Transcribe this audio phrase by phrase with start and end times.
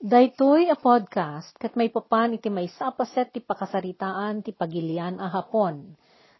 [0.00, 5.92] Daytoy a podcast kat may papan iti may sapaset ti pakasaritaan ti pagilian a hapon.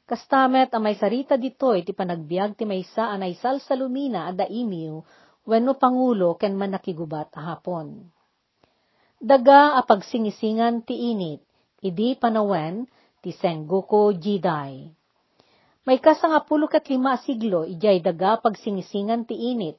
[0.09, 5.05] Kastamet a may sarita ditoy ti panagbiag ti may sa anay salsalumina a daimiw
[5.45, 8.09] wenno pangulo ken man nakigubat a hapon.
[9.21, 11.45] Daga a pagsingisingan ti init,
[11.85, 12.89] idi panawen
[13.21, 14.89] ti Sengoku Jidai.
[15.85, 19.77] May kasangapulo kat lima siglo ijay daga pagsingisingan ti init,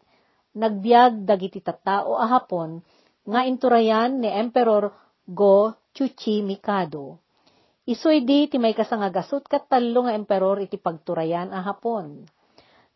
[0.53, 4.89] nagbiag dagiti tattao a hapon nga inturayan ni Emperor
[5.29, 7.21] Go Chuchi Mikado.
[7.85, 12.25] Isoy di ti may kasangagasot kat talo nga emperor iti pagturayan a hapon.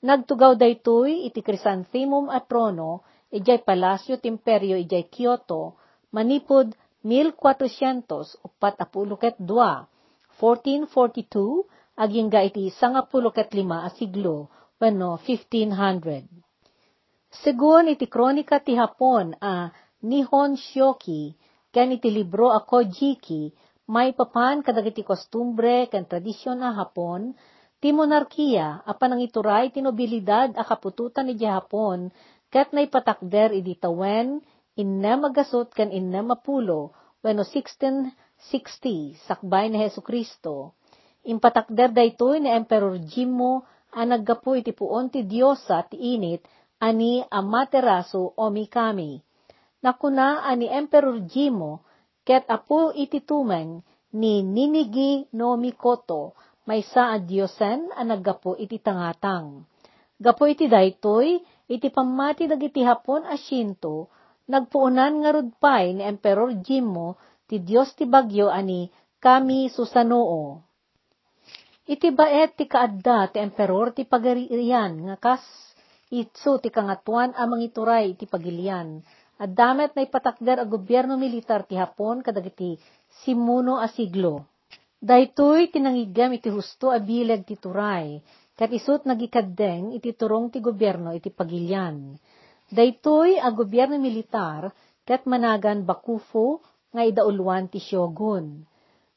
[0.06, 3.02] Nagtugaw daytoy iti Chrysanthemum at trono,
[3.34, 5.82] ijay palasyo timperyo ijay Kyoto,
[6.14, 9.90] manipod 1400 upat apuluket dua,
[10.38, 11.66] 1442,
[11.98, 16.30] aging iti sangapuluket lima a siglo, wano 1500.
[17.36, 19.74] Segun iti kronika ti Hapon a
[20.04, 21.32] Nihon Shoki,
[21.72, 23.56] ken iti libro a Kojiki,
[23.88, 27.32] may papan kadagiti kostumbre ken tradisyon a Hapon,
[27.80, 32.12] ti monarkiya a panangituray ti nobilidad a kapututan ni Hapon,
[32.52, 34.44] ket naipatakder idi tawen,
[34.76, 36.92] innem agasot ken innem apulo,
[37.24, 40.76] wenno 1660, sakbay ni Heso Kristo.
[41.24, 43.64] Impatakder daytoy ni Emperor Jimmo
[43.96, 46.44] a naggapu iti puon ti Diyosa ti init
[46.84, 49.24] ani Amaterasu o Mikami
[49.86, 51.86] nakuna ani Emperor Jimo,
[52.26, 53.86] ket apo iti tumeng
[54.18, 56.34] ni Ninigi no Mikoto,
[56.66, 59.62] may sa a Diyosen a naggapo iti tangatang.
[60.18, 61.38] Gapo iti daytoy,
[61.70, 64.10] iti pamati dagiti hapon a Shinto,
[64.50, 68.90] nagpuunan nga rudpay ni Emperor Jimmo ti Diyos ti bagyo ani
[69.22, 70.66] kami susanoo.
[71.86, 75.46] Iti baet ti kaadda ti emperor ti pagariyan nga kas
[76.10, 81.76] itso ti kangatuan amang ituray ti pagilian at damet na ipatakder a gobyerno militar ti
[81.76, 82.80] Hapon kadagiti
[83.24, 84.48] simuno a siglo.
[85.00, 88.24] Daytoy tinangigam iti husto a bileg ti turay,
[88.56, 92.16] kat isut nagikaddeng iti turong ti gobyerno iti pagilyan.
[92.72, 94.72] Daytoy a gobyerno militar
[95.06, 96.64] kat managan Bakufu
[96.96, 98.66] nga idauluan ti Shogun.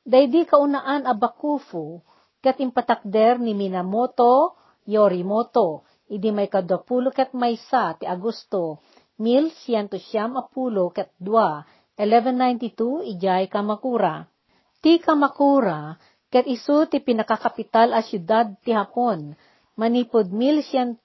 [0.04, 2.02] Daydi kaunaan a Bakufu
[2.42, 4.58] kat impatakder ni Minamoto
[4.88, 8.80] Yorimoto idi may kadapulo kat maysa ti Agosto
[9.18, 11.66] 1110 ket 2,
[11.98, 14.30] 1192 ijay Kamakura.
[14.78, 15.98] Ti Kamakura,
[16.30, 19.34] ket isu ti pinakakapital a syudad ti Hapon,
[19.74, 21.02] manipod 1185,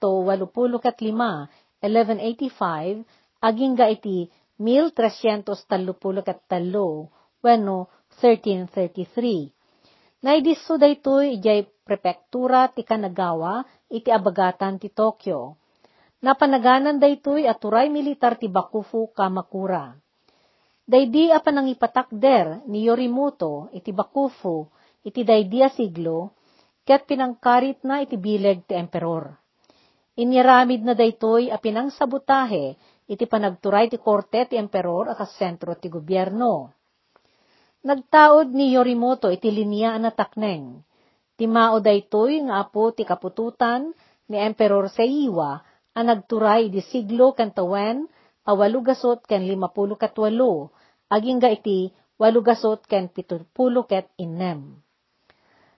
[1.82, 3.02] 1185,
[3.42, 4.30] aging ga iti
[4.62, 7.90] 1333, wenno
[8.22, 9.50] 1333.
[10.22, 15.58] Naidiso daytoy ijay prepektura ti Kanagawa iti abagatan ti Tokyo
[16.24, 19.92] Napanaganan daytoy at turay militar ti Bakufu Kamakura.
[20.88, 24.64] Daydi a panangipatakder ni Yorimoto iti Bakufu
[25.04, 26.32] iti daydi a siglo,
[26.80, 29.36] ket pinangkarit na iti bileg ti emperor.
[30.16, 32.72] Inyaramid na daytoy a pinangsabutahe
[33.04, 36.72] iti panagturay ti korte ti emperor a sentro ti gobyerno.
[37.84, 40.80] Nagtaod ni Yorimoto iti linya na takneng.
[41.36, 43.92] Timao daytoy nga apo ti kapututan
[44.32, 48.10] ni Emperor Seiwa a nagturay di siglo ken tawen
[48.44, 50.74] a walugasot ken limapulo ket walo,
[51.06, 54.82] aging ga iti walugasot ken pitupulo ket innem.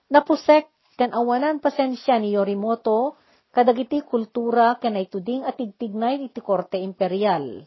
[0.09, 0.65] Napusek
[0.97, 3.13] ken awanan pasensya ni Yorimoto
[3.53, 7.61] kadagiti kultura ken ituding atigtignay iti korte imperial.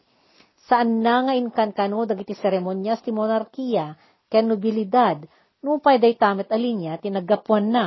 [0.67, 3.95] Saan na nga inkankano dagiti seremonyas ti monarkiya
[4.27, 5.23] ken nobilidad
[5.63, 7.85] nupay day tamet alinya tinaggapuan na.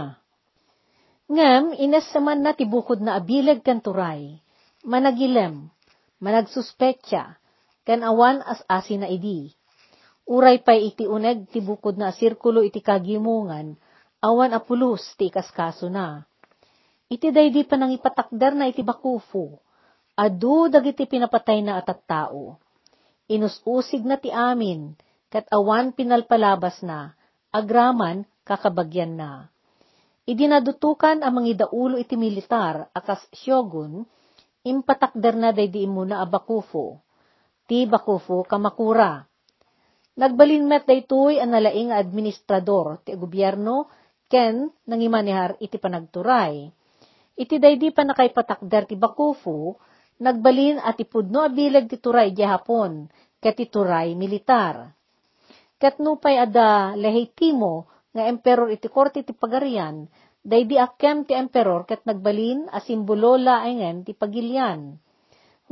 [1.24, 4.43] Ngem, inasaman na tibukod na abileg ken turay
[4.84, 5.72] managilem,
[6.20, 7.40] managsuspetya,
[7.88, 9.52] ken awan as asin na idi.
[10.24, 13.76] Uray pay iti uneg ti bukod na sirkulo iti kagimungan,
[14.24, 16.24] awan apulos ti kaskaso na.
[17.12, 19.52] Iti daydi pa nang ipatakder na iti bakufu,
[20.16, 22.56] adu dagiti pinapatay na atat tao.
[23.28, 24.96] Inususig na ti amin,
[25.28, 27.12] kat awan pinalpalabas na,
[27.52, 29.52] agraman kakabagyan na.
[30.24, 34.08] Idinadutukan ang mga idaulo iti militar akas shogun,
[34.64, 36.96] impatakder na day di muna a Bakufu,
[37.68, 39.20] ti Bakufu kamakura.
[40.16, 43.92] Nagbalin met daytoy ang nalaing administrador ti gobyerno
[44.30, 46.64] ken nangimanihar iti panagturay.
[47.34, 49.76] Iti daydi pa nakaipatakder ti Bakufu,
[50.24, 53.04] nagbalin at ipudno abilag ti turay di hapon,
[53.42, 54.88] ket ti turay militar.
[55.76, 60.06] Ket nupay ada lehitimo nga emperor iti korte ti pagarian,
[60.44, 65.00] Daydi akem ti emperor ket nagbalin a simbolo laengen ti pagilyan.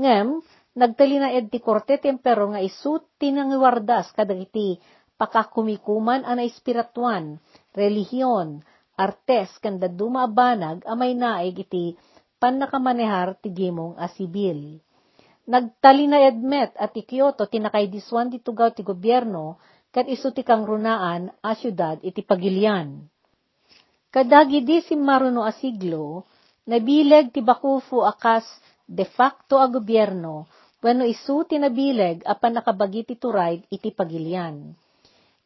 [0.01, 0.41] Ngem,
[0.73, 4.81] Nagtalina ed ti korte ti emperor nga isut tinangiwardas kadagiti
[5.21, 7.37] pakakumikuman ana espirituan,
[7.77, 8.65] relihiyon,
[8.97, 11.93] artes kanda dumaabanag amay naig iti
[12.41, 14.81] panakamanehar ti gimong a sibil.
[15.45, 19.61] Nagtalina edmet at ti Kyoto tinakay diswan di tugaw ti gobyerno
[19.93, 23.12] kat isu ti kang runaan a syudad iti pagilian.
[24.13, 26.29] Kadagi di si maruno a siglo,
[26.69, 28.45] nabileg ti Bakufu akas
[28.85, 30.45] de facto a gobyerno
[30.85, 34.77] wenno isu ti nabileg apan nakabagi ti turay iti pagilian.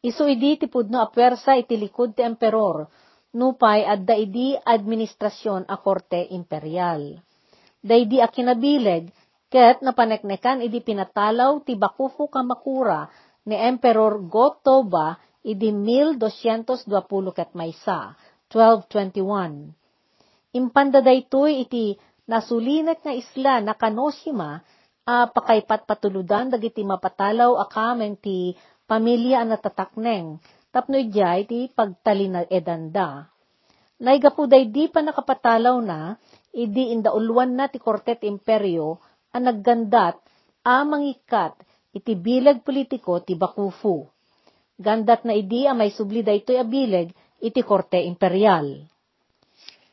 [0.03, 2.83] Isu idi ti pudno a pwersa iti likod ti emperor,
[3.39, 7.15] nupay adda idi administrasyon a korte imperial.
[7.79, 9.07] Daydi a kinabileg,
[9.47, 13.07] ket napaneknekan idi pinatalaw ti Bakufu Kamakura
[13.47, 15.15] ni Emperor Go-Toba
[15.47, 18.11] idi 1220 ket maysa,
[18.49, 19.73] 1221.
[20.55, 21.95] Impanda daytoy iti
[22.27, 24.63] nasulinet nga isla na Kanoshima
[25.07, 28.55] a pakaypat patuludan dagiti mapatalaw a kamen ti
[28.87, 30.39] pamilya a natatakneng
[30.71, 33.27] tapno ijay ti pagtalina edanda.
[33.97, 36.13] Naigapu di pa nakapatalaw na,
[36.53, 39.01] idi indauluan na ti Kortet Imperyo
[39.33, 40.21] ang naggandat
[40.61, 41.57] a mangikat
[41.97, 44.05] iti bilag politiko ti Bakufu.
[44.77, 47.09] Gandat na idi a may subli daytoy a bilag
[47.41, 48.81] iti Korte Imperial.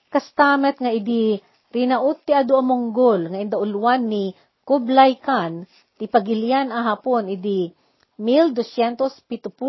[0.08, 1.37] Kastamet nga idi
[1.75, 4.31] rinaut ti adu Mongol nga indauluan ni
[4.64, 5.69] Kublai Khan
[5.99, 7.69] ti pagilian a hapon idi
[8.17, 9.61] 1274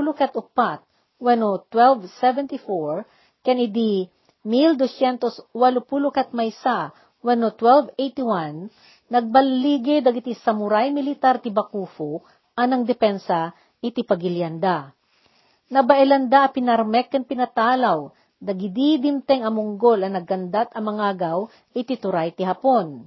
[1.19, 4.07] wano 1274 ken idi
[4.45, 5.50] 1280
[6.13, 6.94] kat maysa
[7.25, 12.21] wano 1281 nagbaligi dagiti samurai militar ti Bakufu
[12.56, 13.51] anang depensa
[13.83, 14.94] iti pagilianda.
[15.66, 22.46] Nabailanda pinarmek ken pinatalaw dagidi dimteng a Monggol a naggandat a mangagaw iti turay ti
[22.46, 23.02] Hapon.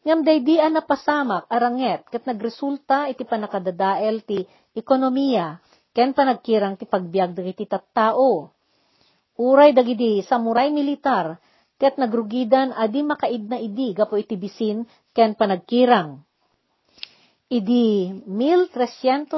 [0.00, 4.40] Ngam daydi a napasamak aranget ket nagresulta iti panakadadael ti
[4.72, 5.60] ekonomiya
[5.92, 8.48] ken panagkirang ti pagbiag dagiti tattao.
[9.36, 11.36] Uray dagidi samurai militar
[11.76, 16.24] ket nagrugidan adi makaid na idi gapo iti bisin ken panagkirang.
[17.52, 19.36] Idi 1330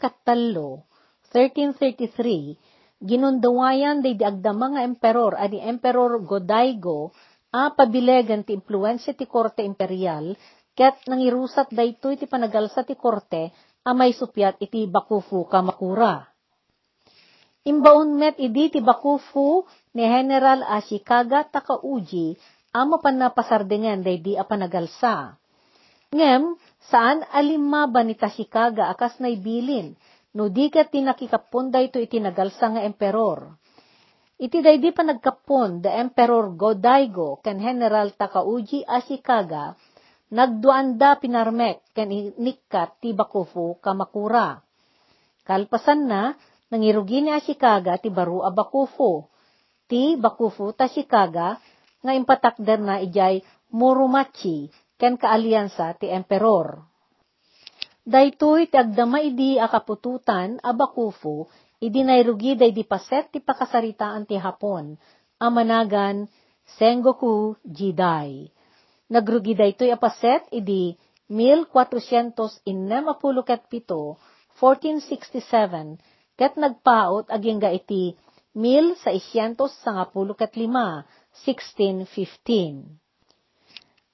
[0.00, 0.88] kat tallo,
[1.32, 7.10] 1333, ginundawayan day di agdama nga emperor adi Emperor Godaigo
[7.50, 10.36] a pabilegan ti impluensya ti korte imperial
[10.72, 13.50] ket nangirusat daytoy ti panagalsa ti korte
[13.82, 16.22] a may supyat iti Bakufu Kamakura.
[17.66, 22.38] Imbaon met idi ti Bakufu ni General Ashikaga Takauji
[22.72, 25.36] amo pan napasardengan day di a panagalsa.
[26.12, 26.60] Ngem,
[26.92, 29.96] saan alima ba ni Tashikaga akas na ibilin,
[30.32, 33.62] no di ka tinakikapon da ito itinagalsa nga emperor.
[34.42, 39.78] Iti daydi pa nagkapon da Emperor Godaigo ken General Takauji Ashikaga,
[40.34, 44.58] nagduanda pinarmek ken inikkat ti Bakufu Kamakura.
[45.46, 46.34] Kalpasan na,
[46.74, 49.30] nangirugi ni Ashikaga ti baru a Bakufu.
[49.86, 51.62] Ti Bakufu Tashikaga
[52.02, 56.91] nga impatakder na ijay Murumachi ken kaalyansa ti emperor.
[58.02, 61.46] Daytoy ti agdama idi akapututan a Bakufu
[61.78, 64.98] idi nairugi day di paset ti pakasaritaan ti Hapon
[65.38, 66.26] amanagan
[66.66, 68.50] Sengoku Jidai.
[69.06, 70.98] Nagrugi daytoy a paset idi
[71.30, 72.74] 1467,
[74.58, 76.02] 1467,
[76.34, 78.18] ket nagpaot agingga iti
[78.50, 81.06] 1615,
[81.38, 82.98] 1615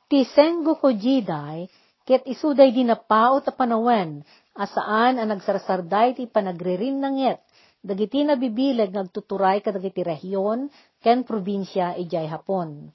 [0.08, 1.68] ti Sengoku Jidai,
[2.08, 4.24] ket isuday di napaot a panawen,
[4.56, 7.44] asaan ang nagsarsarday ti panagririn nangyet,
[7.84, 10.72] dagiti nabibilag nagtuturay kadagiti rehiyon,
[11.04, 12.88] ken probinsya ijay Hapon.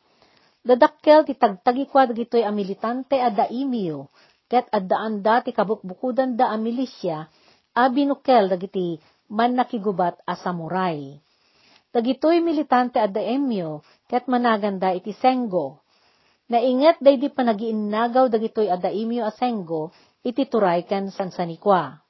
[0.65, 4.09] Dadakkel ti tagtagi kwa dagitoy a militante a daimyo,
[4.49, 7.29] ket addaan da ti kabukbukudan da a milisya,
[7.77, 8.97] a binukel dagiti
[9.29, 11.21] man nakigubat a samurai.
[11.93, 15.82] Dagitoy militante a daimyo, ket managanda iti Sengo,
[16.51, 19.95] Nainget day di panagiinnagaw dagitoy adaimyo asengo,
[20.27, 22.03] iti turay ken sansanikwa.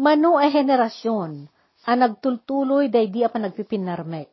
[0.00, 1.48] Mano ay henerasyon,
[1.88, 4.28] a nagtultuloy day di a panagpipinarmek.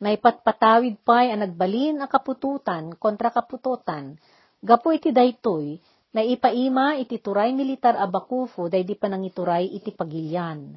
[0.00, 4.18] Naipatpatawid pa'y a nagbalin a kapututan kontra kapututan,
[4.58, 5.78] gapo iti daytoy,
[6.10, 10.74] na ipaima iti turay militar a Bakufu day di panangituray iti pagilyan.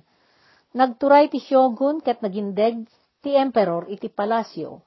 [0.78, 2.86] Nagturay ti shogun ket nagindeg
[3.22, 4.82] ti emperor iti palasyo.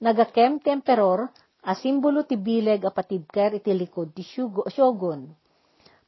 [0.00, 1.28] Nagakem ti emperor
[1.62, 5.30] a simbolo ti bileg a iti likod ti shogun.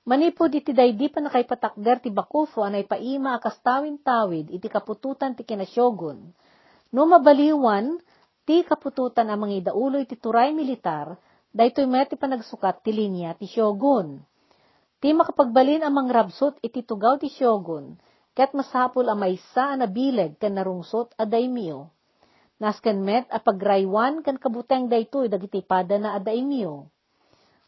[0.05, 6.19] Manipod iti daydi pa nakaipatakder ti Bakufu anay paima akas tawin-tawid iti kapututan ti kinasyogun.
[6.93, 7.97] No mabaliwan,
[8.45, 11.17] ti kapututan ang mga idaulo iti turay militar,
[11.55, 14.21] daytoy met ti panagsukat ti linya ti Shogun.
[15.01, 17.97] Ti makapagbalin amang rabsot iti tugaw ti Shogun,
[18.37, 21.25] ket masapul a maysa na bileg kan narungsot a
[22.65, 22.73] daimyo.
[22.73, 26.89] Nasken met a pagraywan kan kabuteng daytoy dagiti pada na a daimyo.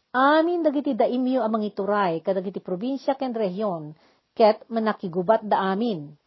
[0.09, 3.93] Amin dagiti daimyo amang ituray kadagiti probinsya ken rehiyon,
[4.33, 6.17] ket manakigubat da amin.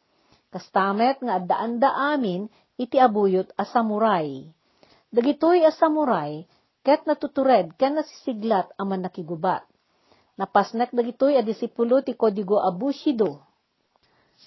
[0.55, 2.47] Kastamet nga addaan da amin
[2.79, 4.47] iti abuyot a samuray.
[5.11, 6.47] Dagitoy a samuray,
[6.87, 9.67] ket natutured ken nasisiglat a manakigubat
[10.41, 13.45] Napasnek dagitoy a disipulo ti Kodigo a Bushido.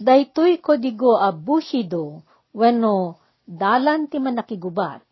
[0.01, 5.03] Daytoy Kodigo a Bushido, wenno dalan ti manakigubat.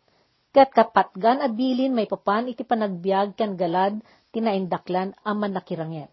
[0.52, 4.00] Ket kapatgan a bilin may papan iti panagbiag kan galad
[4.36, 6.12] tinaindaklan a manakiranget.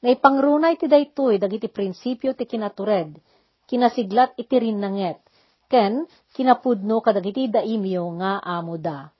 [0.00, 3.20] Naipangrunay ti daytoy dagiti prinsipyo ti kinatured,
[3.68, 5.20] kinasiglat iti rinnanget,
[5.68, 9.12] ken kinapudno kadagiti daimyo nga amo da.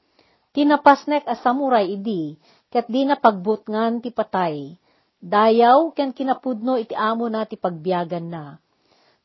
[0.57, 2.33] Tinapasnek a samuray idi,
[2.73, 4.73] ket di na pagbutngan ti patay.
[5.21, 8.57] Dayaw ken kinapudno iti amo na ti pagbiagan na.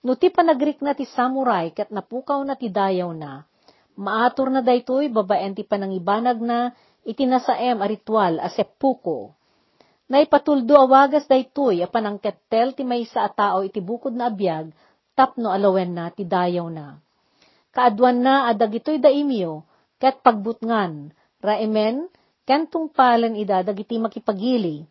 [0.06, 3.42] No ti panagrik na ti samurai ket napukaw na ti dayaw na.
[3.98, 6.70] Maator na daytoy babaen ti panangibanag na
[7.02, 9.34] iti nasaem a ritual a seppuko.
[10.06, 14.70] Naipatuldo awagas daytoy a panangkettel ti maysa a tao iti bukod na abiyag
[15.18, 17.02] tapno alawen na ti dayaw na.
[17.74, 19.66] Kaadwan na adag ito'y daimyo,
[20.00, 22.08] ket pagbutngan, raimen,
[22.46, 24.86] kentong palan ida dagiti makipagili.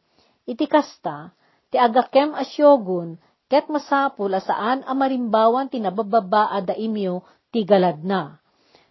[0.44, 1.33] Iti kasta,
[1.73, 3.16] ti agakem asyogun,
[3.54, 7.23] ket masapul asaan amarimbawan ti nabababa a daimyo
[7.54, 8.42] ti galad na.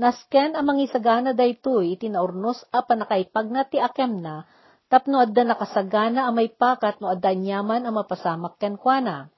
[0.00, 4.48] nasken amang isagana daytoy iti naurnos a panakaipag na ti akem na,
[4.88, 9.28] tapno adda nakasagana a may pakat no adda nyaman a mapasamak ken kuana.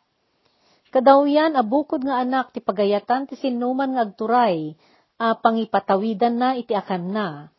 [0.95, 4.78] Kadaw yan abukod nga anak ti pagayatan ti sinuman nga agturay,
[5.19, 7.50] a pangipatawidan na iti akem na.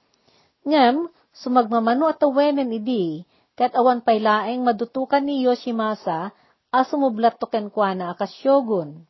[0.63, 3.27] Ngem, sumagmamano at awenen idi,
[3.59, 6.31] ket awan paylaeng madutukan ni Yoshimasa,
[6.71, 9.03] asumublat to kenkwana akas shogun.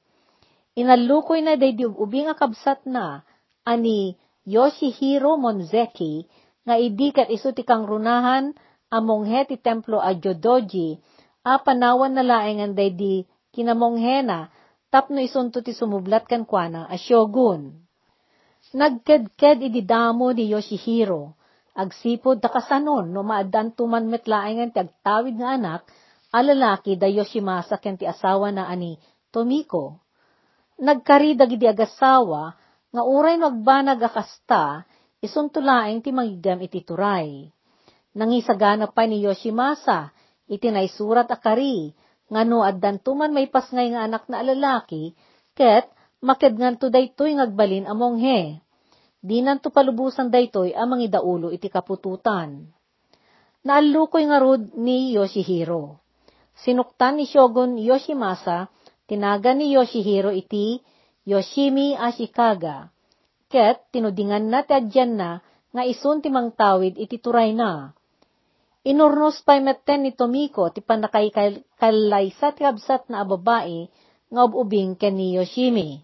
[0.74, 3.22] Inalukoy na day ubing akabsat na,
[3.64, 6.28] ani Yoshihiro Monzeki,
[6.68, 8.52] nga idikat iso ti kang runahan,
[8.92, 11.00] amonghe ti templo a Jodoji,
[11.44, 13.24] a panawan na laengan day di
[13.56, 14.24] kinamonghe
[14.94, 17.82] tapno isunto ti sumublat kan kuana a shogun.
[18.74, 21.34] Nagkedked ididamo ni Yoshihiro,
[21.74, 25.82] agsipod takasanon no maaddan tuman metlaengan ti agtawid nga anak,
[26.34, 28.98] alalaki da Yoshimasa ken ti asawa na ani
[29.34, 29.98] Tomiko.
[30.78, 32.54] Nagkari dagiti agasawa
[32.94, 34.86] nga uray no agbanag akasta
[35.26, 37.50] isuntulaeng ti mangigam iti turay.
[38.14, 40.14] Nangisagana pa ni Yoshimasa
[40.46, 41.98] iti naisurat akari
[42.30, 45.18] nga no addan tuman may pasngay nga anak na alalaki
[45.58, 45.90] ket
[46.22, 48.62] makedngan to daytoy ngagbalin among he.
[49.24, 52.70] Di nanto palubusan daytoy amang idaulo iti kapututan.
[53.64, 56.04] Naalukoy nga rod ni Yoshihiro.
[56.60, 58.68] Sinuktan ni Shogun Yoshimasa,
[59.08, 60.84] tinaga ni Yoshihiro iti
[61.24, 62.92] Yoshimi Ashikaga.
[63.48, 65.40] Ket, tinudingan na ti adyan na,
[65.74, 67.96] nga isun ti mangtawid iti turay na.
[68.84, 71.32] Inurnos pa'y metten ni Tomiko ti panakay
[71.80, 73.88] kalaysa ti absat na ababae,
[74.28, 76.04] nga ububing ken ni Yoshimi.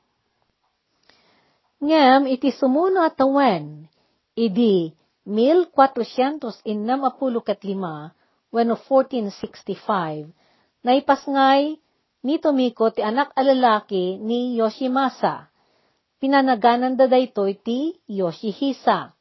[1.83, 3.91] Ngem iti sumuno at tawen,
[4.39, 4.95] idi
[5.27, 6.63] 1465,
[8.49, 10.31] when 1465,
[10.79, 11.75] Naipasngay
[12.23, 15.47] ni Tomiko ti anak alalaki ni Yoshimasa.
[16.19, 19.15] Pinanaganan da daytoy ti Yoshihisa.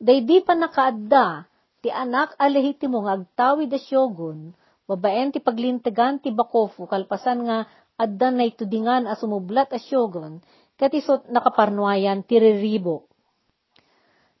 [0.00, 1.46] Daydi pa nakaadda
[1.80, 4.52] ti anak alehitimo nga agtawi da shogun,
[4.90, 7.58] babaen ti paglintegan ti Bakofu kalpasan nga
[7.94, 10.42] adda na itudingan a sumublat a shogun,
[10.80, 13.06] katisot nakaparnuayan ti riribo.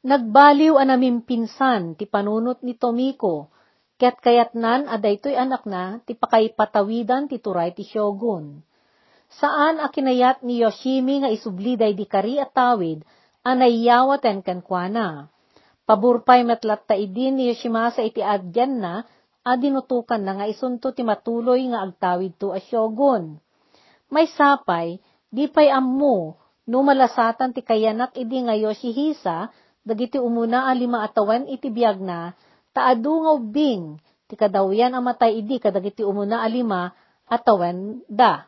[0.00, 3.52] Nagbaliw a namimpinsan ti panunot ni Tomiko,
[4.00, 8.64] Ket kayatnan aday to'y anak na, ti pakaypatawidan ti turay ti shogun.
[9.28, 13.04] Saan a kinayat ni Yoshimi nga isubliday di kari at tawid,
[13.44, 15.28] anayyawaten kankwana.
[15.84, 19.04] Paburpay metlat ta idin ni Yoshimasa iti adyan na,
[19.44, 23.36] adinutukan na nga isunto ti matuloy nga agtawid to a shogun.
[24.08, 24.96] May sapay,
[25.28, 29.52] di pay ammo, numalasatan ti kayanak idi nga Yoshihisa,
[29.84, 32.32] dagiti umuna a lima atawan iti biyag na,
[32.74, 33.98] taadu nga ubing,
[34.30, 36.94] ti kadawyan amatay idi kadagiti umuna alima,
[37.26, 38.46] atawan da.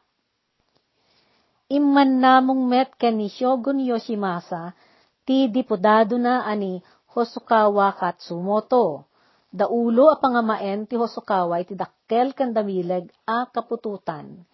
[1.73, 4.76] Imman namong met ken ni Shogun Yoshimasa,
[5.25, 6.85] ti dipodado na ani
[7.17, 9.09] Hosokawa Katsumoto.
[9.52, 14.45] Daulo a pangamaen ti Hosokawa iti dakkel ken damileg a kapututan.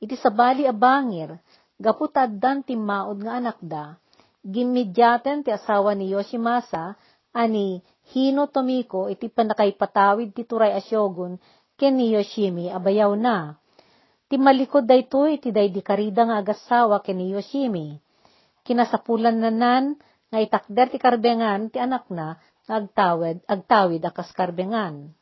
[0.00, 1.40] Iti sabali a bangir,
[1.80, 3.96] gaputaddan ti maod nga anak da,
[4.44, 6.96] gimidyaten ti asawa ni Yoshimasa,
[7.36, 7.80] ani
[8.14, 11.40] Hino Tomiko iti panakaypatawid ti Turay a Shogun
[11.74, 13.58] ken ni Yoshimi abayaw na.
[14.26, 17.98] Ti malikod dayto iti daydi karida nga agasawa ken ni Yoshimi.
[18.66, 19.98] Kinasapulan nanan
[20.30, 22.34] nga itakder ti karbengan ti anak na
[22.66, 25.14] nga agtawid, agtawid akas karbengan.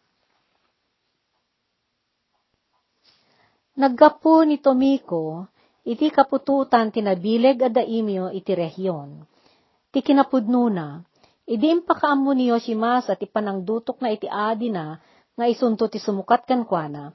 [3.74, 5.50] Naggapo ni Tomiko,
[5.84, 9.26] iti kapututan tinabileg a daimyo iti rehyon.
[9.90, 11.02] Ti kinapudnuna,
[11.44, 14.96] Idi impakaammo ni Yoshimasa ti panangdutok na iti adi na,
[15.36, 17.12] nga isunto ti sumukat kankwana,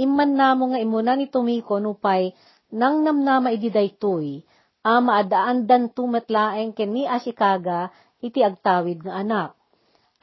[0.00, 2.32] imman namo nga imuna ni Tomiko nupay
[2.72, 4.40] nang namnama idi daytoy,
[4.80, 7.92] a maadaan dan tumetlaeng ken ni Ashikaga
[8.24, 9.50] iti agtawid nga anak.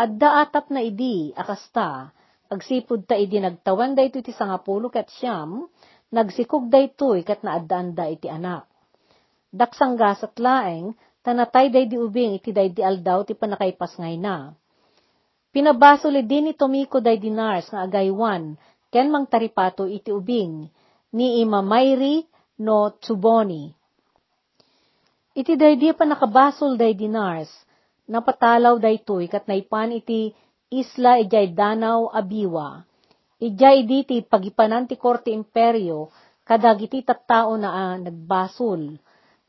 [0.01, 2.09] Adda atap na idi, akasta,
[2.49, 5.69] agsipud ta idi nagtawan daytoy ti sangapulo ket siyam,
[6.09, 8.65] nagsikog daytoy ket naadaan da iti anak.
[9.53, 14.51] Daksanggasat laeng, tanatay day di ubing iti day di aldaw ti panakaipas ngay na.
[15.55, 18.59] Pinabasol din ni Tomiko day dinars nga agaywan,
[18.91, 20.67] ken mang taripato iti ubing,
[21.15, 22.27] ni Imamayri
[22.59, 23.71] no Tsuboni.
[25.33, 27.49] Iti day di pa nakabasol day dinars,
[28.05, 30.35] napatalaw day tuy kat naipan iti
[30.69, 32.83] isla ijay danaw abiwa.
[33.39, 36.11] Ijay di ti pagipanan ti korte imperyo,
[36.43, 38.99] kadagiti tattao na ah, nagbasol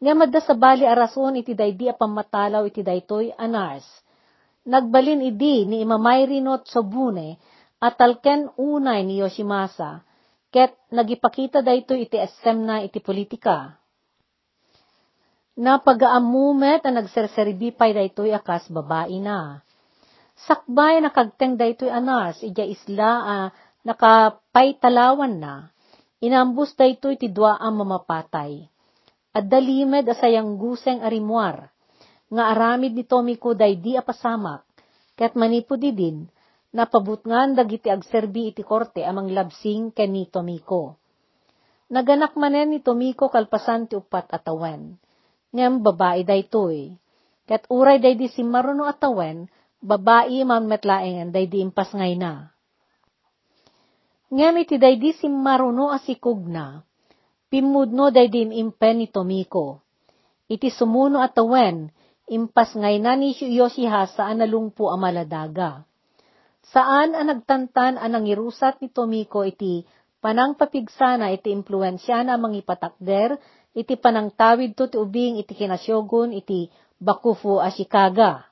[0.02, 3.86] nga madda sa bali arason iti daydi a pamatalaw iti daytoy anars.
[4.64, 7.36] Nagbalin idi ni Imamayri no Tsobune
[7.78, 10.00] at talken unay ni Yoshimasa,
[10.48, 13.76] ket nagipakita daytoy iti SM na iti politika.
[15.54, 19.62] Napagaamumet a nagserserbipay daytoy akas babae na.
[20.34, 23.36] Sakbay nakagteng daytoy anars, ija isla a
[23.86, 25.70] nakapaytalawan na.
[26.18, 28.73] Inambus daytoy ti dua ang mamapatay
[29.34, 31.74] at dalimed asayang guseng arimuar,
[32.30, 34.62] nga aramid ni Tomiko day di apasamak,
[35.18, 36.22] ket manipo di din,
[36.70, 40.98] napabutngan dagiti agserbi iti korte amang labsing ken ni Tomiko.
[41.90, 44.98] Naganak manen ni Tomiko kalpasan ti upat atawen,
[45.50, 46.94] ngem babae daytoy,
[47.50, 49.50] ket uray day di si maruno atawen,
[49.82, 52.54] babae man metlaengan day di impas ngay na.
[54.30, 56.82] Ngem iti day di si maruno asikog na,
[57.54, 59.78] Pimudno day dim impen ni Tomiko.
[60.50, 61.86] Iti sumuno at tawen,
[62.26, 65.86] impas ngay na ni Yoshiha saan nalungpo ang maladaga.
[66.74, 69.86] Saan ang nagtantan ang nangirusat ni Tomiko iti
[70.18, 73.38] panang papigsana iti impluensya na mangipatakder,
[73.70, 76.66] iti panang tawid to ti ubing iti kinasyogun iti
[76.98, 78.50] Bakufu Ashikaga.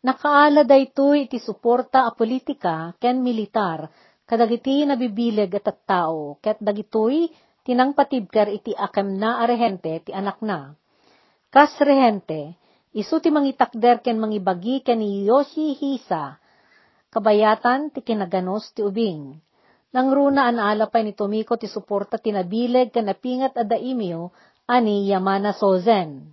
[0.00, 3.92] Nakaala daytoy iti suporta a politika ken militar
[4.32, 7.28] kadagiti nabibileg at tao, ket dagitoy
[7.68, 10.72] tinang patibker iti akam na arehente ti anak na.
[11.52, 12.56] Kas rehente,
[12.96, 16.40] isu ti mangitakder ken mangibagi ken ni Yoshi Hisa,
[17.12, 19.36] kabayatan ti kinaganos ti ubing.
[19.92, 24.32] Nang runa an alapay ni Tomiko ti suporta tinabileg ken napingat a daimyo
[24.64, 26.32] ani Yamana Sozen.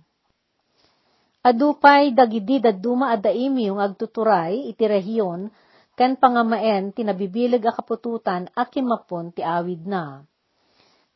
[1.44, 5.52] Adupay dagidi daduma a daimyo agtuturay iti rehiyon
[6.00, 10.24] ken pangamaen tinabibilig a kapututan a kimapon ti awid na.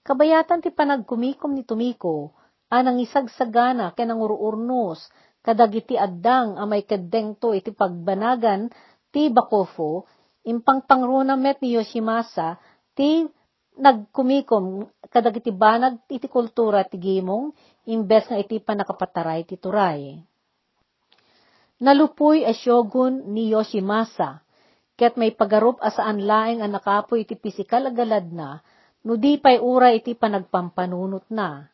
[0.05, 2.37] Kabayatan ti panagkumikom ni Tumiko,
[2.69, 5.09] anang isagsagana ken ang ururnos,
[5.41, 8.69] kadagiti addang amay kadeng to iti pagbanagan
[9.09, 10.05] ti Bakofo,
[10.45, 12.61] impang pangruna met ni Yoshimasa,
[12.93, 13.25] ti
[13.81, 17.57] nagkumikom kadagiti banag iti kultura ti gimong,
[17.89, 20.21] imbes nga iti panakapataray ti turay.
[21.81, 24.44] Nalupoy a shogun ni Yoshimasa,
[24.95, 28.63] Ket may pagarup asaan laeng ang nakapoy iti pisikal agalad na,
[29.03, 31.67] no di pay ura iti panagpampanunot na.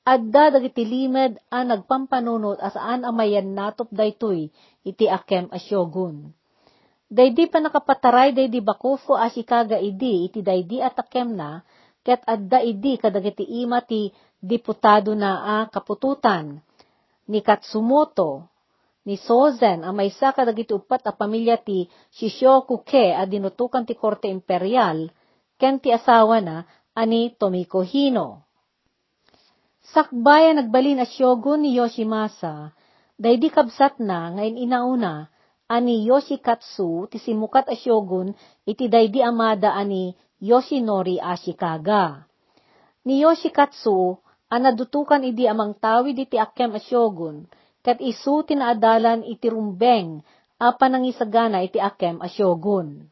[0.00, 4.48] Adda dagiti limed a nagpampanunot asaan amayan natop daytoy
[4.80, 6.32] iti akem a syogun.
[7.10, 11.60] Daydi pa nakapataray daydi bakufo asikaga idi iti daydi atakem na,
[12.00, 14.08] ket adda idi kadagiti ima ti
[14.40, 16.64] diputado na a kapututan.
[17.28, 18.48] Ni Katsumoto,
[19.04, 25.08] ni Sozen, ang maysa kadagiti upat a pamilya ti Shishiokuke a dinutukan ti Korte Imperial,
[25.56, 28.44] ken ti asawa na ani Tomiko Hino.
[29.80, 32.76] Sakbaya nagbalin a shogun ni Yoshimasa,
[33.16, 35.32] daydi kabsat na ngayon inauna,
[35.66, 38.36] ani Yoshikatsu ti simukat a shogun
[38.68, 42.28] iti daydi amada ani Yoshinori Ashikaga.
[43.08, 44.20] Ni Yoshikatsu
[44.52, 47.48] anadutukan idi amang tawid iti akem a shogun
[47.80, 50.20] ket isu tinaadalan iti rumbeng
[50.60, 53.08] apa nang isagana iti akem a shogun.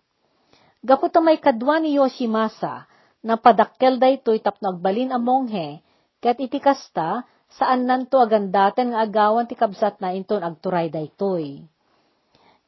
[0.84, 2.86] Gapot may kadwa ni Yoshimasa
[3.24, 5.82] na padakkel daytoy tapno agbalin a monghe
[6.22, 11.64] ket iti kasta saan nanto agandaten nga agawan ti kabsat na inton agturay daytoy.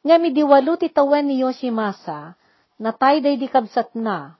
[0.01, 2.33] Nga midiwalo ti tawen ni Yoshimasa,
[2.81, 4.33] natay day di kabsat na.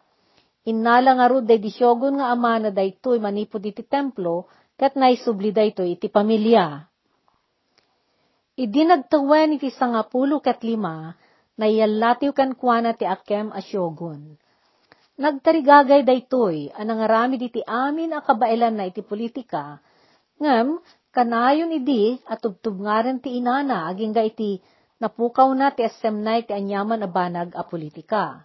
[0.65, 5.53] Innala nga rud day di shogun nga ama na daytoy manipod iti templo, kat naisubli
[5.53, 6.90] daytoy iti pamilya.
[8.59, 11.15] Idi nagtawen iti sangapulo kat lima,
[11.55, 14.35] nayallatiw kan kuana ti akem a shogun.
[15.15, 19.79] Nagtarigagay daytoy, anang arami diti amin a kabailan na iti politika,
[20.41, 20.83] ngem,
[21.15, 24.59] kanayon idi at tubtub nga rin ti inana, aging ga iti
[24.99, 28.43] napukaw na ti asemnay ti anyaman a banag a politika.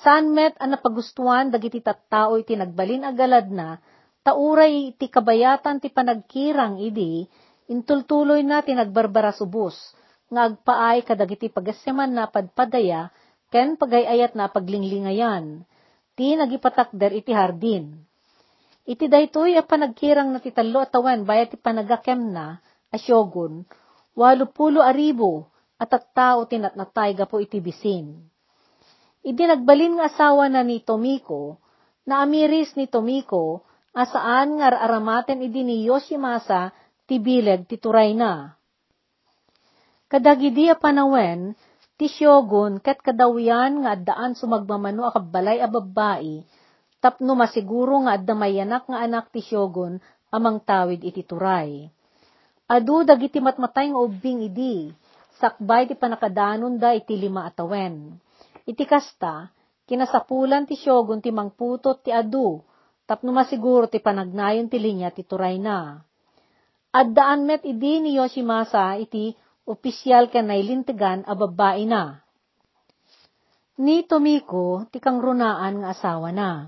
[0.00, 3.82] Saan met ang napagustuhan dagiti tattao iti nagbalin agalad na,
[4.22, 7.26] tauray ti kabayatan ti panagkirang idi,
[7.70, 9.78] intultuloy na ti nagbarbara subos,
[10.26, 13.14] nga agpaay kadagiti pagaseman na padpadaya,
[13.54, 15.62] ken pagayayat na paglinglingayan,
[16.18, 18.02] ti nagipatakder iti hardin.
[18.90, 22.58] Iti daytoy a panagkirang na ti talo atawan bayat ti panagakem na,
[22.90, 23.62] a shogun,
[24.18, 25.46] walupulo aribo,
[25.78, 28.26] at at tao tinatnatay gapo iti bisin.
[29.22, 31.62] Idi nagbalin nga asawa na ni Tomiko,
[32.02, 33.62] na amiris ni Tomiko,
[33.94, 36.72] asaan nga aramaten idi ni Yoshimasa
[37.10, 38.54] ti bileg ti turay na.
[40.06, 41.58] Kadagidi a panawen,
[41.98, 46.46] ti shogun ket kadawian nga addaan sumagmamano a kabbalay a babae,
[47.02, 49.98] tapno masiguro nga adda mayanak nga anak ti shogun
[50.30, 51.90] amang tawid iti turay.
[52.70, 54.94] Adu dagiti matmatay nga ubing idi,
[55.42, 58.14] sakbay ti panakadanon da iti lima atawen.
[58.70, 59.50] Iti kasta,
[59.90, 62.62] kinasapulan ti shogun ti mangputot ti adu,
[63.02, 66.06] tapno masiguro ti panagnayon ti linya ti turay na.
[66.90, 69.30] Addaan met idi ni Yoshimasa iti
[69.62, 72.18] opisyal ka nailintigan a babae na.
[73.78, 76.66] Ni Tomiko, ti kang runaan nga asawa na.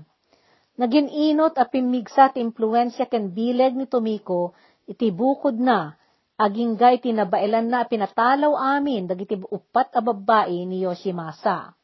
[0.79, 4.55] Naging inot a pimigsa ti impluensya ken bileg ni Tomiko
[4.87, 5.91] iti bukod na
[6.39, 11.75] aging gay tinabailan na pinatalaw amin dagiti upat a babae ni Yoshimasa.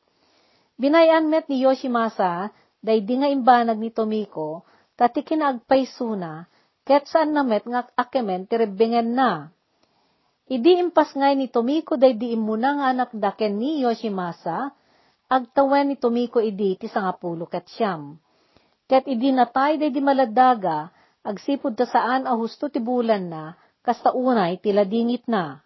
[0.79, 4.63] Binayan met ni Yoshimasa, daydi nga imbanag ni Tomiko,
[4.95, 6.47] tati kinaagpaysuna,
[6.89, 9.53] ket saan na met nga akemen tirebbengen na.
[10.49, 14.73] Idi impas ngay ni Tomiko daydi imuna nga anak daken ni Yoshimasa,
[15.29, 18.17] agtawen ni Tomiko idi ti sangapulo ket siyam.
[18.89, 20.89] Ket idi natay daydi maladaga,
[21.21, 23.53] agsipod ta saan a husto ti bulan na,
[23.85, 25.61] kasta unay tila dingit na.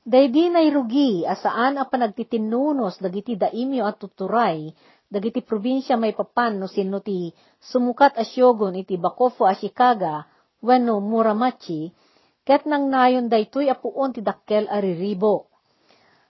[0.00, 4.72] Daydi nay rugi asaan a panagtitinunos dagiti daimyo at tuturay,
[5.10, 10.22] dagiti probinsya may papan no sino ti sumukat a shogun iti Bakofu Ashikaga,
[10.62, 11.90] wenno Muramachi,
[12.46, 15.50] ket nang nayon daytoy apuon ti dakkel a riribok.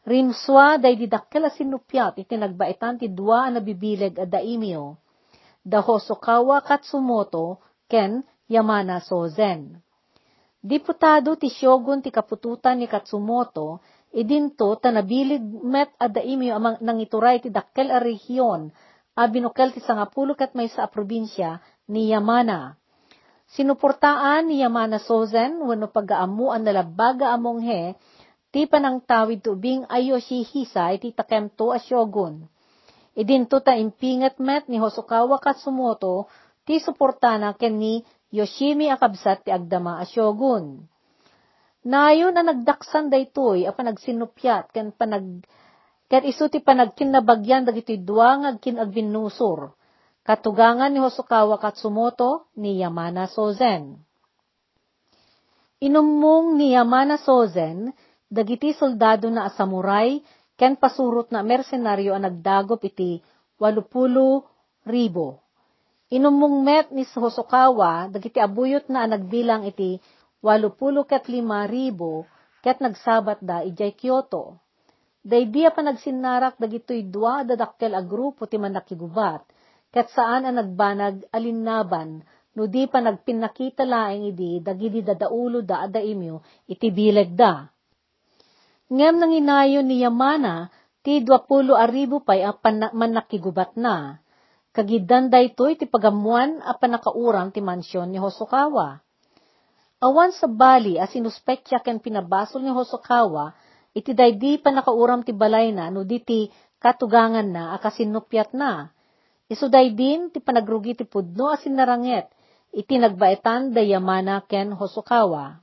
[0.08, 4.96] Rimswa day di dakkel a sinupyat iti nagbaitan ti dua nabibileg a daimyo,
[5.60, 9.76] da Hosokawa Katsumoto, ken Yamana Sozen.
[10.60, 17.90] Diputado ti Shogun ti kapututan ni Katsumoto, idinto tanabilig met adaimyo amang nangituray ti dakkel
[17.94, 18.74] a rehiyon,
[19.14, 22.74] a binukel ti sangapulo kat may sa probinsya ni Yamana.
[23.50, 27.98] Sinuportaan ni Yamana Sozen, wano pag-aamuan na labaga among he,
[28.54, 32.46] ti panang tawid tubing ayoshi hisa iti takemto a shogun.
[33.14, 36.30] Idinto ta impingat met ni Hosokawa Katsumoto,
[36.62, 40.86] ti suportana ken ni Yoshimi akabsat ti agdama a shogun.
[41.80, 45.24] Nayon a nagdaksan daytoy a panagsinupyat ken panag
[46.12, 49.72] ket isu ti panagkinabagyan dagiti duwa nga agkinagbinnusor.
[50.20, 53.96] Katugangan ni Hosokawa Katsumoto ni Yamana Sozen.
[55.80, 57.96] Inumong ni Yamana Sozen
[58.28, 60.20] dagiti soldado na samurai
[60.60, 63.24] ken pasurot na mersenaryo a nagdagop iti
[63.56, 64.44] walupulo
[64.84, 65.40] ribo
[66.10, 70.02] Inumong met ni Hosokawa, dagiti abuyot na nagbilang iti
[70.40, 72.24] walupulo ket lima ribo,
[72.64, 74.60] ket nagsabat da ijay Kyoto.
[75.20, 79.44] Daydi pa nagsinarak dagitoy dua dadakkel a grupo ti manakigubat,
[79.92, 82.24] ket saan ang nagbanag alinnaban,
[82.56, 86.40] no di pa nagpinakita laeng idi dagidi dadaulo da adaimyo
[86.72, 87.68] iti bileg da.
[88.90, 90.72] Ngem nanginayon ni Yamana,
[91.04, 92.56] ti 20 aribo pay a
[92.96, 94.18] manakigubat na.
[94.72, 99.02] Kagidan daytoy ti pagamuan a panakauram ti mansyon ni Hosokawa.
[100.00, 103.52] Awan sa bali a sinuspektya ken pinabasol ni Hosokawa,
[103.92, 106.48] iti daydi pa nakauram ti balay na no diti
[106.80, 108.88] katugangan na akasinupyat na.
[109.52, 112.32] Isu din ti panagrugi ti pudno asin naranget,
[112.72, 115.60] iti nagbaetan dayamana ken Hosokawa.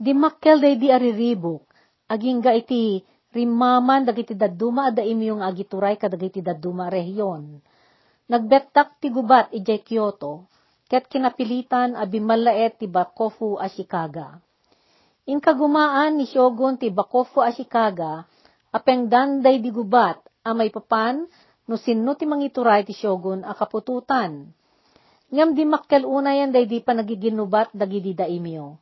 [0.00, 1.68] Di makkel daydi ariribok,
[2.08, 3.04] agingga iti
[3.36, 7.60] rimaman dagiti daduma ada imyong agituray kadagiti daduma rehiyon.
[8.32, 10.48] Nagbettak ti gubat ijay Kyoto,
[10.86, 14.38] ket kinapilitan abimalaet ti Bakofu a Chicago.
[15.26, 18.22] In kagumaan ni Shogun ti Bakofu Ashikaga,
[18.70, 21.26] apeng danday di gubat, amay papan,
[21.66, 24.46] no sinno ti mangituray ti Shogun a kapututan.
[25.26, 28.78] Ngam di makkel unayan day di pa nagiginubat dagidi daimyo.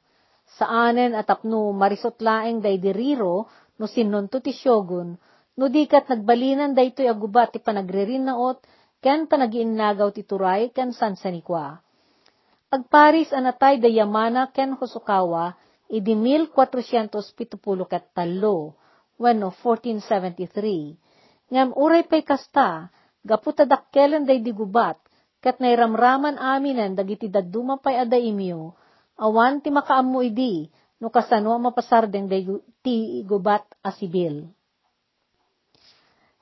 [0.60, 3.48] Saanen at apno marisot laeng day di riro,
[3.80, 5.16] no sinunto ti Shogun,
[5.56, 8.60] no dikat nagbalinan day to'y agubat ti panagrerinaot,
[9.00, 11.83] ken panagiinnagaw ti turay ken sansanikwa.
[12.74, 15.54] Agparis anatay dayamana ken Hosokawa,
[15.86, 18.74] idi 1470 ket talo,
[19.14, 20.98] wenno 1473.
[21.54, 22.90] Ngam uray pay kasta,
[23.22, 24.98] gaputa dakkelan day digubat,
[25.38, 28.74] ket nairamraman aminan dagiti dadduma pay ada imyo,
[29.22, 30.66] awan ti makaammo idi,
[30.98, 32.42] no kasano mapasardeng day
[32.82, 34.50] ti gubat asibil.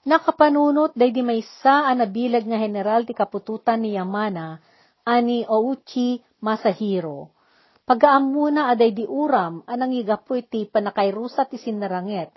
[0.08, 4.71] Nakapanunot day di may sa anabilag nga general ti kapututan ni Yamana,
[5.04, 7.34] ani Ouchi Masahiro
[7.82, 12.30] Pagaamuna aday di uram, anang igapoy ti panakayrusa ti sinaranget,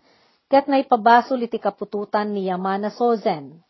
[0.49, 3.61] ket naipabasol iti kapututan ni Yamana Sozen.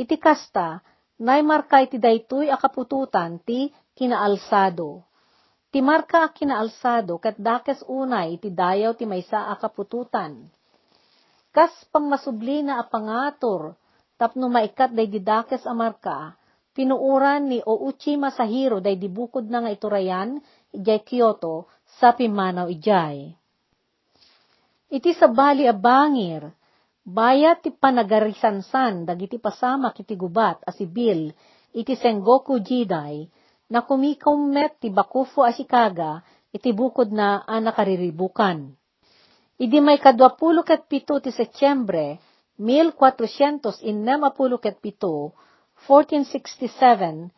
[0.00, 0.80] Iti kasta,
[1.20, 5.04] nay marka iti daytoy a kapututan ti kinaalsado.
[5.68, 10.48] Ti marka a kinaalsado ket dakes unay iti dayaw ti maysa a kapututan.
[11.52, 13.76] Kas pangmasubli na a pangator,
[14.16, 16.39] tapno maikat day didakes a marka,
[16.74, 20.38] pinuuran ni Ouchi Masahiro day dibukod na nga iturayan,
[20.70, 21.66] ijay Kyoto,
[21.98, 23.34] sa pimanaw ijay.
[24.90, 26.50] Iti sa bali a bangir,
[27.06, 31.30] bayat ti panagarisansan dagiti pasama kiti gubat a sibil,
[31.70, 33.22] iti Sengoku Jidai,
[33.70, 38.74] na kumikommet ti Bakufu Ashikaga, iti bukod na a nakariribukan.
[39.60, 42.18] Idi may kadwapulo ket pito ti Setyembre,
[42.58, 44.50] 1467,
[45.88, 47.30] 1467,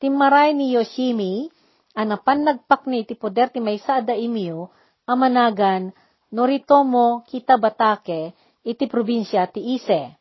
[0.00, 1.52] timaray ni Yoshimi,
[1.92, 4.72] anapan nagpak ni ti poder ti maysa da imyo,
[5.04, 5.92] amanagan,
[6.30, 8.32] Noritomo Kitabatake,
[8.62, 10.14] iti probinsya ti Ise.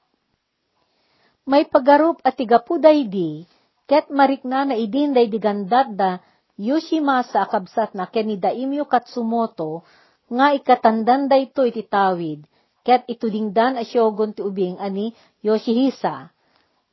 [1.45, 3.45] May pagarup at tigapuday di,
[3.89, 6.21] ket marikna na idin day digandat da
[6.59, 9.87] Yoshimasa akabsat na ken ni Daimyo Katsumoto,
[10.27, 12.43] nga ikatandan da ito iti tawid,
[12.83, 16.29] ket itudingdan a shogun ti ubing ani Yoshihisa.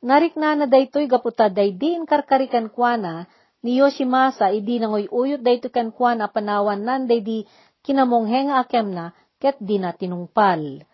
[0.07, 3.27] Narikna na daytoy gaputa daydi karkarikan kuana,
[3.59, 7.43] ni Yoshimasa idi nangoy uyot dayto ken kuana panawan nan daydi
[7.83, 10.87] kinamonghe nga akem na ket di na tinungpal.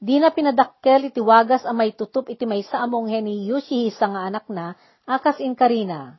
[0.00, 4.24] Di na pinadakkel iti wagas a may tutup iti may sa amonghe ni Yoshihisa nga
[4.24, 4.72] anak na
[5.04, 6.16] akas inkarina.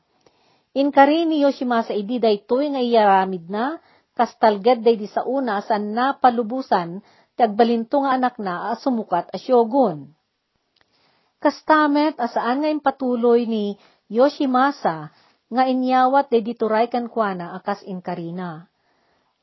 [0.77, 3.81] Inkari ni Yoshimasa idi daytoy nga iyaramid na,
[4.13, 7.01] kastalged day di sa una san na palubusan,
[7.33, 10.16] tagbalinto nga anak na sumukat a shogun.
[11.37, 13.77] Kastamet asaan nga patuloy ni
[14.09, 15.13] Yoshimasa
[15.47, 18.65] nga inyawat de dituray kan kuana akas inkarina.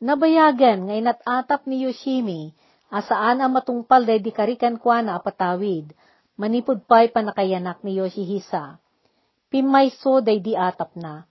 [0.02, 2.50] Nabayagan nga inatatap ni Yoshimi
[2.90, 5.94] asaan ang matungpal de di karikan kuana apatawid,
[6.34, 8.78] manipod pa'y panakayanak ni Yoshihisa.
[9.50, 11.26] Pimayso day di atap na.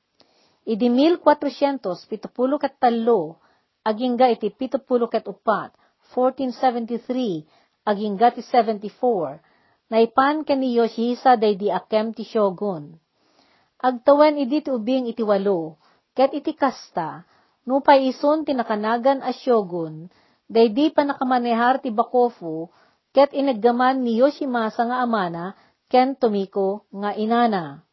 [0.63, 2.23] Idi 1473
[2.63, 3.36] kat talo,
[3.84, 5.76] agingga iti 70 kat upat,
[6.15, 9.43] 1473, agingga ti 74,
[9.93, 12.97] naipan ken ni Yoshihisa day di akem ti shogun.
[13.77, 15.77] Agtawen idi ti ubing iti walo,
[16.17, 17.21] ket iti kasta,
[17.69, 20.10] nupay ison ti nakanagan a shogun,
[20.49, 22.73] day di pa nakamanehar ti Bakofu,
[23.13, 25.53] ket inaggaman ni Yoshimasa nga amana,
[25.93, 27.86] ken Tomiko nga inana.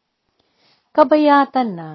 [0.89, 1.89] Kabayatan na,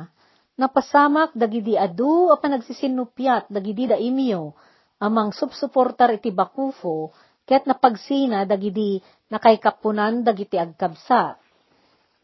[0.54, 4.54] napasamak dagidi adu a panagsisinupyat dagidi da imyo,
[5.02, 7.10] amang subsuportar iti Bakufo,
[7.46, 11.38] ket napagsina dagidi nakaikapunan dagiti agkabsat.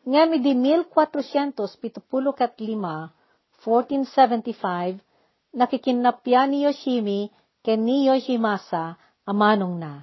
[0.03, 2.03] Ngem idi 1475,
[3.63, 4.99] 1475,
[5.55, 7.31] nakikinapya ni Yoshimi
[7.63, 10.03] ken ni Yoshimasa amanong na.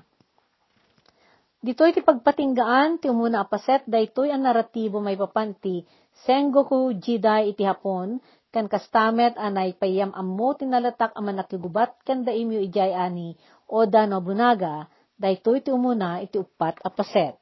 [1.59, 5.83] Ditoy ti pagpatinggaan ti umuna apaset daytoy ang naratibo may papanti
[6.23, 8.23] Sengoku Jidai iti Hapon
[8.55, 13.35] kan kastamet anay payam ammo tinalatak a manakigubat ken daimyo ijay ani
[13.67, 14.87] Oda Nobunaga
[15.19, 17.35] daytoy ti umuna iti uppat a paset.